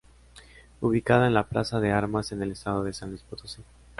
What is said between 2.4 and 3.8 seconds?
el Estado de San Luis Potosí.